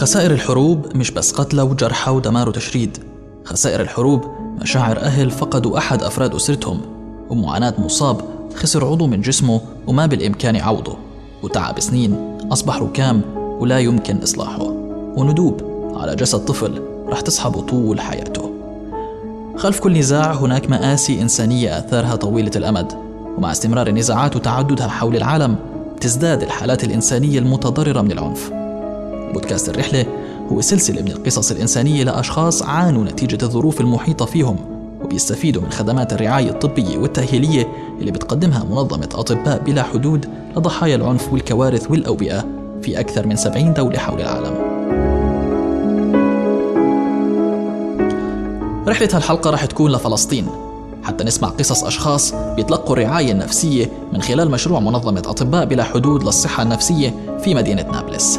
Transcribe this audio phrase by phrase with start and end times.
[0.00, 2.98] خسائر الحروب مش بس قتلى وجرحى ودمار وتشريد.
[3.44, 4.24] خسائر الحروب
[4.62, 6.80] مشاعر أهل فقدوا أحد أفراد أسرتهم
[7.30, 8.20] ومعاناة مصاب
[8.54, 10.96] خسر عضو من جسمه وما بالإمكان عوضه.
[11.42, 14.62] وتعب سنين أصبح ركام ولا يمكن إصلاحه.
[15.16, 15.62] وندوب
[15.94, 18.50] على جسد طفل رح تصحبه طول حياته.
[19.56, 22.92] خلف كل نزاع هناك مآسي إنسانية آثارها طويلة الأمد.
[23.38, 25.56] ومع استمرار النزاعات وتعددها حول العالم
[26.00, 28.59] تزداد الحالات الإنسانية المتضررة من العنف.
[29.32, 30.06] بودكاست الرحلة
[30.52, 34.56] هو سلسلة من القصص الإنسانية لأشخاص عانوا نتيجة الظروف المحيطة فيهم
[35.04, 37.68] وبيستفيدوا من خدمات الرعاية الطبية والتأهيلية
[38.00, 42.44] اللي بتقدمها منظمة أطباء بلا حدود لضحايا العنف والكوارث والأوبئة
[42.82, 44.80] في أكثر من 70 دولة حول العالم.
[48.88, 50.46] رحلة هالحلقة رح تكون لفلسطين.
[51.02, 56.62] حتى نسمع قصص أشخاص بيتلقوا الرعاية النفسية من خلال مشروع منظمة أطباء بلا حدود للصحة
[56.62, 58.38] النفسية في مدينة نابلس.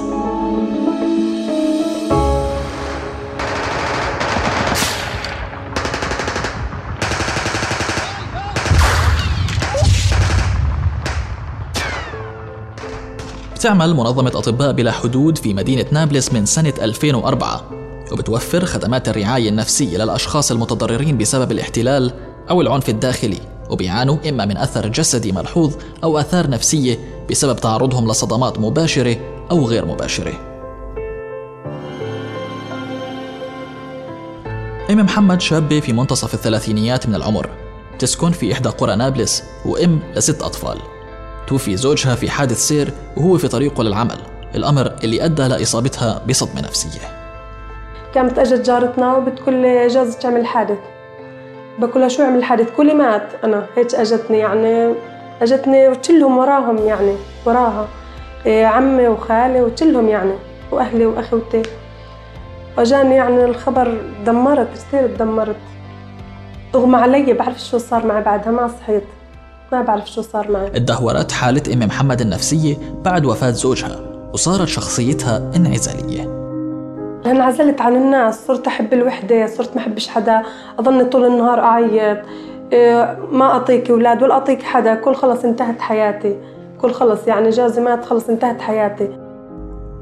[13.61, 17.63] تعمل منظمة أطباء بلا حدود في مدينة نابلس من سنة 2004
[18.11, 22.13] وبتوفر خدمات الرعاية النفسية للأشخاص المتضررين بسبب الاحتلال
[22.49, 23.37] أو العنف الداخلي
[23.69, 29.17] وبيعانوا إما من أثر جسدي ملحوظ أو آثار نفسية بسبب تعرضهم لصدمات مباشرة
[29.51, 30.33] أو غير مباشرة.
[34.89, 37.49] إم محمد شابة في منتصف الثلاثينيات من العمر
[37.99, 40.77] تسكن في إحدى قرى نابلس وإم لست أطفال.
[41.47, 44.17] توفي زوجها في حادث سير وهو في طريقه للعمل.
[44.55, 46.99] الأمر اللي أدى لإصابتها بصدمة نفسية.
[48.13, 50.77] كانت أجت جارتنا وبتقول لي جوزك تعمل حادث
[51.79, 53.27] بقول لها شو عمل حادث كلي مات.
[53.43, 54.93] أنا هيك أجتني يعني
[55.41, 57.87] أجتني وكلهم وراهم يعني وراها.
[58.45, 60.33] إيه عمي وخالي وكلهم يعني
[60.71, 61.61] وأهلي وأخوتي
[62.77, 65.55] وجاني يعني الخبر دمرت كثير تدمرت
[66.75, 69.03] اغمى علي بعرف شو صار معي بعدها ما صحيت.
[69.71, 70.67] ما بعرف شو صار معي.
[70.67, 73.99] اتدهورت حالة أم محمد النفسية بعد وفاة زوجها
[74.33, 76.41] وصارت شخصيتها انعزالية
[77.25, 80.41] انعزلت عن الناس صرت أحب الوحدة صرت ما أحبش حدا.
[80.79, 82.17] أظني طول النهار أعيط
[82.73, 86.37] إيه، ما أعطيك أولاد ولا أعطيك حدا كل خلص انتهت حياتي.
[86.81, 89.09] كل خلص يعني جوزي مات خلص انتهت حياتي.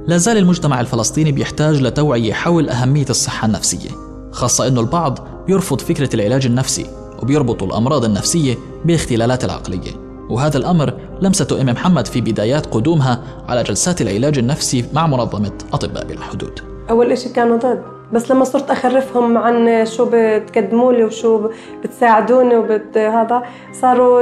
[0.07, 3.89] لا زال المجتمع الفلسطيني بيحتاج لتوعية حول أهمية الصحة النفسية
[4.31, 6.85] خاصة أنه البعض يرفض فكرة العلاج النفسي.
[7.21, 10.09] وبيربطوا الأمراض النفسية بالاختلالات العقلية.
[10.29, 16.05] وهذا الأمر لمسته أم محمد في بدايات قدومها على جلسات العلاج النفسي مع منظمة أطباء
[16.05, 16.59] بلا حدود
[16.89, 17.81] أول إشي كانوا ضد
[18.13, 21.49] بس لما صرت أخرفهم عن شو بتقدموا لي وشو
[21.83, 23.43] بتساعدوني وبت هذا
[23.81, 24.21] صاروا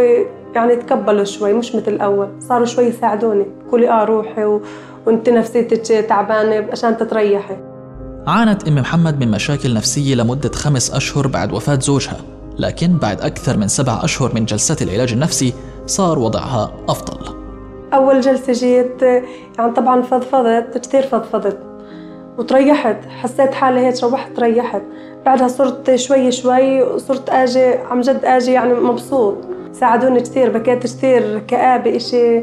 [0.56, 3.46] يعني تقبلوا شوي مش مثل الأول صاروا شوي يساعدوني.
[3.72, 4.62] قولي آه روحي و...
[5.06, 7.58] وأنت نفسيتك تعبانة عشان تتريحي.
[8.28, 12.18] عانت أم محمد من مشاكل نفسية لمدة خمس أشهر بعد وفاة زوجها.
[12.60, 15.54] لكن بعد أكثر من سبع أشهر من جلسات العلاج النفسي
[15.86, 17.36] صار وضعها أفضل.
[17.94, 19.02] أول جلسة جيت
[19.58, 21.60] يعني طبعا فضفضت كثير فضفضت.
[22.38, 24.82] وتريحت حسيت حالي هيك روحت تريحت.
[25.26, 29.38] بعدها صرت شوي شوي وصرت آجي عم جد آجي يعني مبسوط.
[29.74, 32.42] ساعدوني كثير بكيت كثير كآبة إشي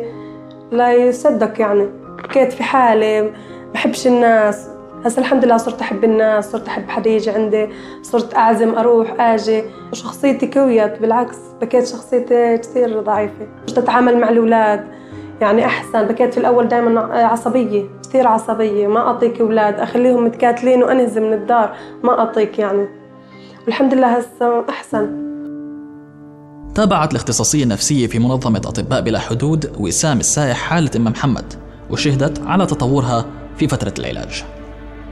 [0.73, 1.89] لا يصدق يعني.
[2.25, 3.33] بكيت في حالي
[3.75, 4.74] بحبش الناس.
[5.05, 7.69] هسه الحمد لله صرت أحب الناس صرت أحب حدا يجي عندي
[8.03, 9.65] صرت أعزم أروح أجي.
[9.93, 13.47] شخصيتي كويت بالعكس بكيت شخصيتي كثير ضعيفة.
[13.67, 14.85] صرت أتعامل مع الأولاد
[15.41, 16.03] يعني أحسن.
[16.03, 18.87] بكيت في الأول دائما عصبية كثير عصبية.
[18.87, 21.77] ما أعطيك أولاد أخليهم متكاتلين وانزل من الدار.
[22.03, 22.89] ما أعطيك يعني.
[23.67, 25.25] والحمد لله هسه أحسن.
[26.75, 31.55] تابعت الاختصاصية النفسية في منظمة أطباء بلا حدود وسام السايح حالة أم محمد
[31.91, 33.25] وشهدت على تطورها
[33.57, 34.45] في فترة العلاج.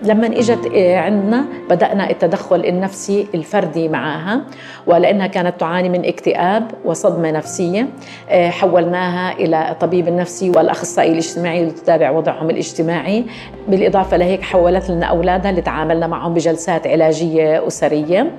[0.04, 4.40] لما إجت آه، عندنا بدأنا التدخل النفسي الفردي معها
[4.86, 7.87] ولأنها كانت تعاني من اكتئاب وصدمة نفسية
[8.31, 13.25] آه، حولناها إلى الطبيب النفسي والأخصائي الاجتماعي لتتابع وضعهم الاجتماعي.
[13.69, 18.31] بالإضافة لهيك حولت لنا أولادها اللي تعاملنا معهم بجلسات علاجية أسرية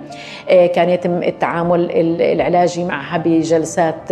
[0.49, 4.11] آه، كان يتم التعامل العلاجي معها بجلسات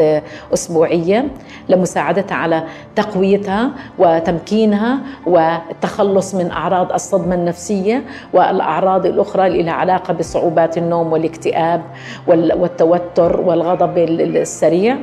[0.54, 1.26] أسبوعية
[1.70, 2.64] لمساعدتها على
[2.96, 8.04] تقويتها وتمكينها والتخلص من أعراض الصدمة النفسية
[8.34, 11.82] والأعراض الأخرى اللي لها علاقة بصعوبات النوم والاكتئاب
[12.28, 14.98] والتوتر والغضب السريع.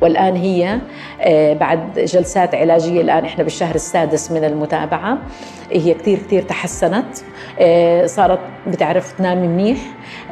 [0.00, 0.78] والآن هي
[1.20, 5.18] آه، بعد جلسات علاجية الآن إحنا بالشهر السادس من المتابعة
[5.72, 7.06] هي كثير كثير تحسنت.
[7.60, 9.78] آه، صارت بتعرف تنام منيح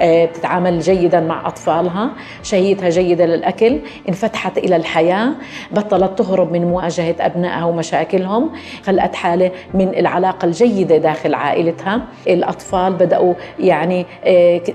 [0.01, 2.11] آه، بتتعامل جيدا مع أطفالها
[2.43, 3.79] شهيتها جيدة للأكل
[4.09, 5.33] انفتحت إلى الحياة
[5.71, 8.51] بطلت تهرب من مواجهة أبنائها ومشاكلهم
[8.85, 12.03] خلقت حالة من العلاقة الجيدة داخل عائلتها.
[12.27, 14.07] الأطفال بدأوا يعني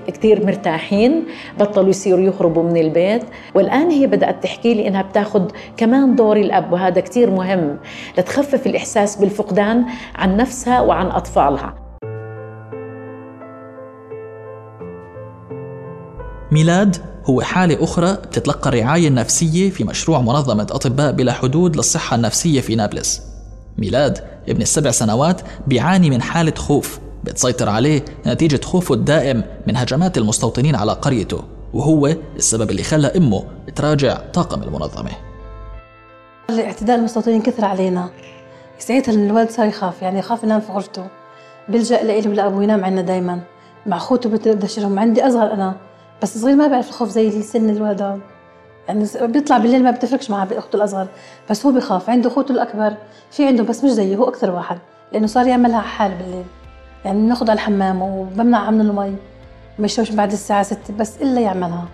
[0.08, 1.24] كثير مرتاحين
[1.60, 3.22] بطلوا يصيروا يهربوا من البيت.
[3.54, 7.78] والآن هي بدأت تحكي لي إنها بتاخذ كمان دور الأب وهذا كثير مهم
[8.18, 9.84] لتخفف الإحساس بالفقدان
[10.14, 11.74] عن نفسها وعن أطفالها.
[16.52, 16.96] ميلاد
[17.26, 22.74] هو حالة أخرى بتتلقى الرعاية النفسية في مشروع منظمة أطباء بلا حدود للصحة النفسية في
[22.74, 23.22] نابلس.
[23.78, 24.18] ميلاد
[24.48, 30.74] ابن السبع سنوات بيعاني من حالة خوف بتسيطر عليه نتيجة خوفه الدائم من هجمات المستوطنين
[30.74, 31.51] على قريته.
[31.74, 33.44] وهو السبب اللي خلى أمه
[33.76, 35.10] تراجع طاقم المنظمة.
[36.50, 38.10] الاعتداء المستوطنين كثر علينا.
[38.78, 41.06] ساعتها الولد صار يخاف يعني يخاف ينام في غرفته
[41.68, 43.40] بيلجأ لإلي ولأبوه ينام عندنا دايما.
[43.86, 45.74] مع أخوته بتدشرهم عندي أصغر أنا.
[46.22, 48.20] بس صغير ما بيعرف الخوف زي سن الولد.
[48.88, 51.06] يعني بيطلع بالليل ما بتفرقش معه بأخته الأصغر.
[51.50, 52.94] بس هو بخاف عنده أخوته الأكبر.
[53.30, 54.78] في عنده بس مش زيه هو أكثر واحد.
[55.12, 56.44] لأنه صار يعملها حال بالليل.
[57.04, 59.16] يعني بناخذ على الحمام وبمنع من المي.
[59.78, 61.88] ما بعد الساعة 6 بس إلا يعملها.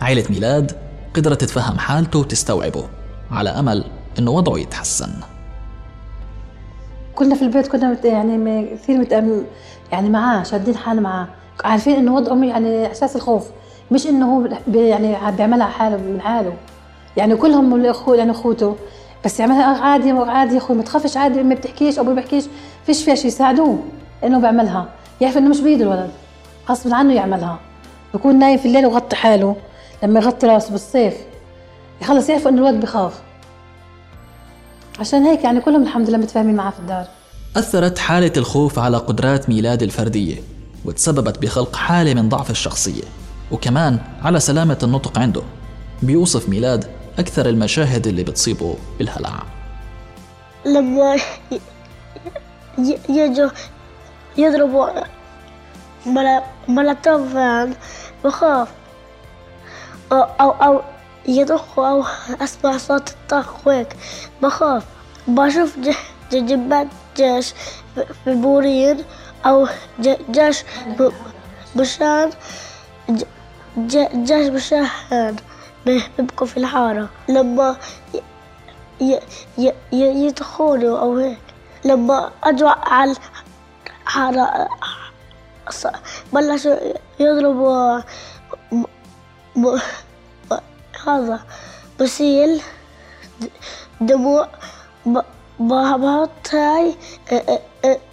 [0.00, 0.72] عائلة ميلاد
[1.14, 2.84] قدرت تتفهم حالته وتستوعبه
[3.30, 3.84] على أمل
[4.18, 5.10] إنه وضعه يتحسن.
[7.14, 9.44] كنا في البيت كنا يعني كثير متأم
[9.92, 11.28] يعني معاه شادين حالنا معاه.
[11.64, 13.46] عارفين إنه وضعه يعني إحساس الخوف.
[13.90, 16.52] مش إنه هو يعني بيعملها حاله من حاله.
[17.16, 18.76] يعني كلهم الاخو يعني أخوته.
[19.24, 22.44] بس يعملها عادي عادي يا أخوي ما تخافش عادي ما بتحكيش أبوي بيحكيش
[22.86, 23.78] فيش فيها شيء يساعدوه
[24.24, 24.88] إنه بيعملها.
[25.20, 26.10] يعرف إنه مش بايد الولد.
[26.68, 27.58] غصب عنه يعملها.
[28.14, 29.56] بكون نايم في الليل وغطي حاله.
[30.02, 31.14] لما يغطي راسه بالصيف
[32.02, 33.20] يخلص يعرفوا إنه الولد بخاف.
[35.00, 37.06] عشان هيك يعني كلهم الحمد لله متفاهمين معاه في الدار.
[37.56, 40.36] أثرت حالة الخوف على قدرات ميلاد الفردية
[40.84, 43.02] وتسببت بخلق حالة من ضعف الشخصية
[43.52, 45.42] وكمان على سلامة النطق عنده.
[46.02, 46.86] بيوصف ميلاد
[47.18, 49.42] أكثر المشاهد اللي بتصيبه بالهلع.
[50.66, 51.16] لما
[53.08, 53.50] يجوا
[54.36, 54.88] يضربوا
[56.68, 57.74] ملتوفان
[58.24, 58.68] بخاف
[60.12, 60.82] أو أو, أو
[61.28, 62.04] يضخوا أو
[62.40, 63.96] أسمع صوت الطخ هيك
[64.42, 64.84] بخاف
[65.28, 65.78] بشوف
[66.32, 67.54] جبات جيش
[68.24, 69.04] في بورين
[69.46, 69.68] أو
[70.30, 70.64] جيش
[71.76, 72.30] بشان
[74.14, 74.86] جيش بشان
[75.86, 77.08] بيبقوا في الحارة.
[77.28, 77.76] لما
[79.92, 81.38] يدخلوا أو هيك
[81.84, 83.14] لما أجوا على
[84.06, 84.68] الحارة
[86.32, 86.76] بلشوا
[87.20, 88.00] يضربوا
[91.06, 91.40] هذا
[92.00, 92.62] بسيل
[94.00, 94.48] دموع
[95.60, 96.94] بهبط هاي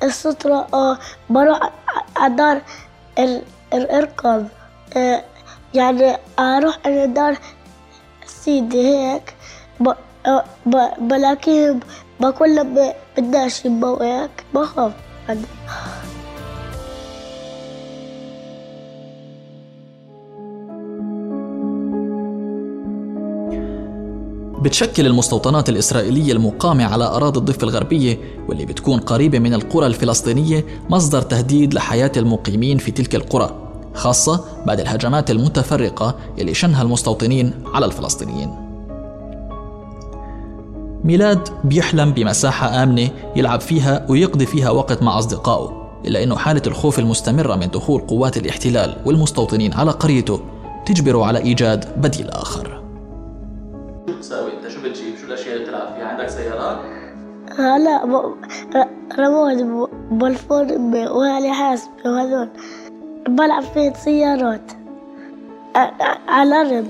[0.03, 0.97] السترة
[1.29, 1.71] بروح
[2.17, 2.61] على
[3.73, 4.47] إركض
[5.73, 7.37] يعني أروح على دار
[8.25, 9.35] سيدي هيك
[10.99, 11.79] بلاقيهم
[12.19, 14.91] بقول لهم بدناش هيك بخاف.
[24.61, 28.17] بتشكل المستوطنات الإسرائيلية المقامة على أراضي الضفة الغربية
[28.49, 33.55] واللي بتكون قريبة من القرى الفلسطينية مصدر تهديد لحياة المقيمين في تلك القرى
[33.93, 38.49] خاصة بعد الهجمات المتفرقة اللي شنها المستوطنين على الفلسطينيين.
[41.03, 46.99] ميلاد بيحلم بمساحة آمنة يلعب فيها ويقضي فيها وقت مع أصدقائه إلا أنه حالة الخوف
[46.99, 50.39] المستمرة من دخول قوات الاحتلال والمستوطنين على قريته
[50.85, 52.80] تجبره على إيجاد بديل آخر.
[57.61, 58.05] هلا
[59.19, 62.49] رمود بالفون وهالي حاسب وهذول
[63.29, 64.71] بلعب في سيارات.
[66.27, 66.87] على الأرض.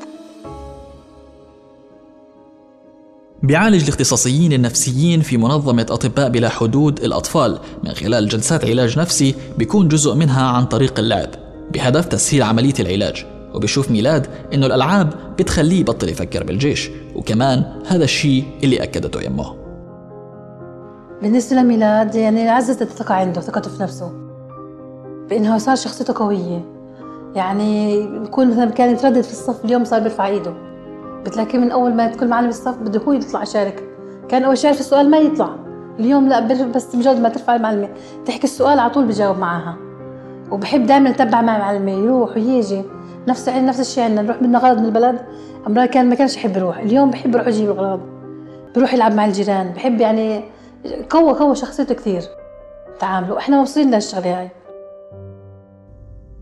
[3.44, 9.88] بيعالج الاختصاصيين النفسيين في منظمة أطباء بلا حدود الأطفال من خلال جلسات علاج نفسي بيكون
[9.88, 11.30] جزء منها عن طريق اللعب
[11.74, 13.26] بهدف تسهيل عملية العلاج.
[13.54, 19.61] وبيشوف ميلاد إنه الألعاب بتخليه يبطل يفكر بالجيش وكمان هذا الشيء اللي أكدته يمه.
[21.22, 24.12] بالنسبة لميلاد يعني عززت الثقة عنده ثقته في نفسه.
[25.30, 26.66] بأنه صار شخصيته قوية.
[27.36, 30.54] يعني بكون مثلا كان يتردد في الصف اليوم صار بيرفع إيده.
[31.26, 33.84] بتلاقيه من أول ما يدخل معلم الصف بده هو يطلع يشارك.
[34.30, 35.56] كان أول شيء في السؤال ما يطلع.
[36.00, 36.40] اليوم لا
[36.76, 37.90] بس مجرد ما ترفع المعلمة.
[38.26, 39.78] تحكي السؤال على طول بجاوب معاها.
[40.52, 42.84] وبحب دائما يتبع مع المعلمة يروح ويجي
[43.28, 45.20] نفس نفس الشيء عندنا نروح بدنا غرض من البلد.
[45.68, 46.78] أمرار كان ما كانش يحب يروح.
[46.78, 48.00] اليوم بحب يروح يجيب اغراض
[48.76, 49.72] بروح يلعب مع الجيران.
[49.74, 50.44] بحب يعني
[51.10, 52.22] قوى قوى شخصيته كثير.
[53.00, 54.50] تعامله إحنا مبسوطين لهالشغله هاي.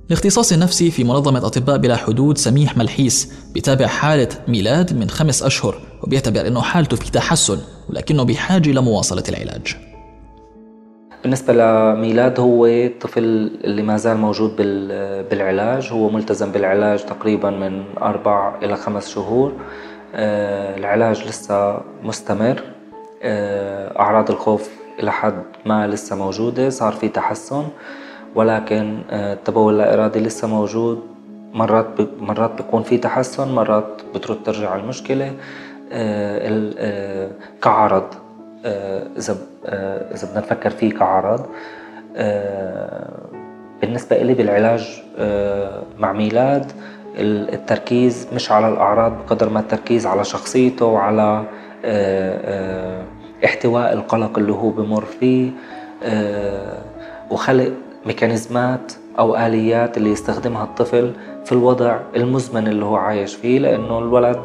[0.07, 5.75] الاختصاص النفسي في منظمة أطباء بلا حدود سميح ملحيس بيتابع حالة ميلاد من خمس أشهر
[6.03, 7.57] وبيعتبر أنه حالته في تحسن
[7.89, 9.77] ولكنه بحاجة لمواصلة العلاج.
[11.23, 13.23] بالنسبة لميلاد هو الطفل
[13.63, 14.55] اللي ما زال موجود
[15.29, 15.89] بالعلاج.
[15.91, 19.53] هو ملتزم بالعلاج تقريبا من أربع إلى خمس شهور.
[20.15, 22.63] آه، العلاج لسه مستمر.
[23.23, 27.63] أعراض الخوف إلى حد ما لسه موجودة صار في تحسن
[28.35, 31.03] ولكن آه، التبول اللا إرادي لسه موجود.
[31.53, 31.87] مرات
[32.19, 35.33] مرات بيكون في تحسن مرات بترد ترجع المشكلة.
[37.61, 38.03] كعرض
[39.17, 39.37] إذا
[40.13, 41.45] إذا بدنا نفكر فيه كعرض
[43.81, 45.03] بالنسبة إلي بالعلاج
[45.99, 46.71] مع ميلاد
[47.17, 51.45] التركيز مش على الأعراض بقدر ما التركيز على شخصيته وعلى آه، آه،
[53.45, 55.51] احتواء القلق اللي هو بمر فيه
[56.03, 56.77] آه،
[57.31, 57.71] وخلق
[58.05, 61.11] ميكانيزمات أو آليات اللي يستخدمها الطفل
[61.45, 64.39] في الوضع المزمن اللي هو عايش فيه لأنه الولد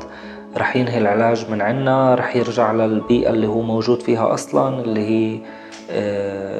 [0.57, 5.39] رح ينهي العلاج من عنا رح يرجع للبيئة اللي هو موجود فيها أصلا اللي هي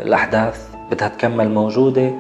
[0.07, 2.13] الأحداث بدها تكمل موجودة.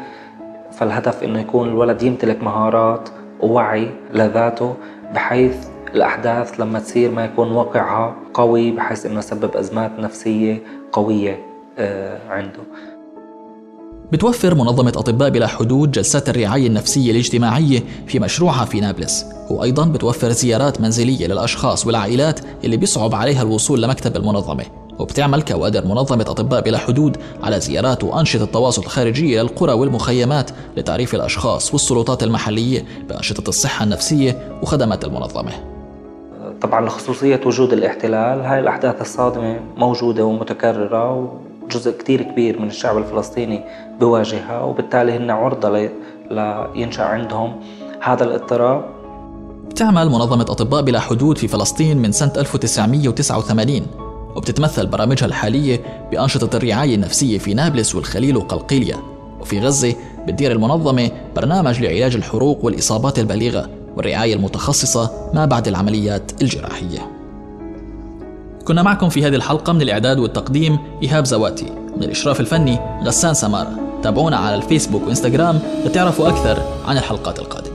[0.72, 3.08] فالهدف إنه يكون الولد يمتلك مهارات
[3.40, 4.74] ووعي لذاته
[5.14, 11.46] بحيث الأحداث لما تصير ما يكون واقعها قوي بحيث إنه يسبب أزمات نفسية قوية
[11.78, 12.60] آه، عنده.
[14.12, 19.24] بتوفر منظمة أطباء بلا حدود جلسات الرعاية النفسية الاجتماعية في مشروعها في نابلس.
[19.50, 24.64] وأيضا بتوفر زيارات منزلية للأشخاص والعائلات اللي بيصعب عليها الوصول لمكتب المنظمة.
[24.98, 31.72] وبتعمل كوادر منظمة أطباء بلا حدود على زيارات وأنشطة التواصل الخارجية للقرى والمخيمات لتعريف الأشخاص
[31.72, 35.73] والسلطات المحلية بأنشطة الصحة النفسية وخدمات المنظمة.
[36.62, 41.32] طبعا لخصوصية وجود الاحتلال هاي الأحداث الصادمة موجودة ومتكررة
[41.64, 43.60] وجزء كتير كبير من الشعب الفلسطيني
[44.00, 45.88] بواجهها وبالتالي هن عرضة
[46.30, 47.52] لينشأ عندهم
[48.00, 48.84] هذا الاضطراب.
[49.76, 53.86] تعمل منظمة أطباء بلا حدود في فلسطين من سنة 1989
[54.36, 55.80] وبتتمثل برامجها الحالية
[56.10, 58.94] بأنشطة الرعاية النفسية في نابلس والخليل وقلقيلية
[59.40, 59.94] وفي غزة
[60.26, 63.83] بتدير المنظمة برنامج لعلاج الحروق والإصابات البليغة.
[63.96, 67.10] والرعاية المتخصصة ما بعد العمليات الجراحية.
[68.64, 73.72] كنا معكم في هذه الحلقة من الإعداد والتقديم إيهاب زواتي من الإشراف الفني غسان سمارة.
[74.02, 77.73] تابعونا على الفيسبوك وإنستغرام لتعرفوا أكثر عن الحلقات القادمة.